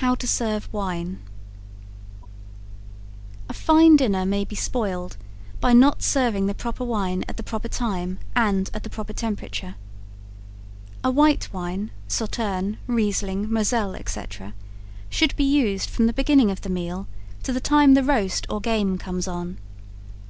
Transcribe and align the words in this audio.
HOW 0.00 0.14
TO 0.14 0.26
SERVE 0.26 0.66
WINE. 0.72 1.18
A 3.50 3.52
fine 3.52 3.96
dinner 3.96 4.24
may 4.24 4.46
be 4.46 4.56
spoiled 4.56 5.18
by 5.60 5.74
not 5.74 6.02
serving 6.02 6.46
the 6.46 6.54
proper 6.54 6.84
wine 6.86 7.22
at 7.28 7.36
the 7.36 7.42
proper 7.42 7.68
time 7.68 8.18
and 8.34 8.70
at 8.72 8.82
the 8.82 8.88
proper 8.88 9.12
temperature. 9.12 9.74
A 11.04 11.10
white 11.10 11.52
wine 11.52 11.90
(Sauterne, 12.08 12.78
Riesling, 12.86 13.52
Moselle, 13.52 13.94
etc.) 13.94 14.54
should 15.10 15.36
be 15.36 15.44
used 15.44 15.90
from 15.90 16.06
the 16.06 16.14
beginning 16.14 16.50
of 16.50 16.62
the 16.62 16.70
meal 16.70 17.06
to 17.42 17.52
the 17.52 17.60
time 17.60 17.92
the 17.92 18.02
roast 18.02 18.46
or 18.48 18.58
game 18.58 18.96
comes 18.96 19.28
on. 19.28 19.58